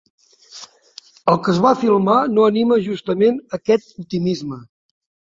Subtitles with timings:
[1.33, 4.59] El que es va filmar no anima justament aquest optimisme.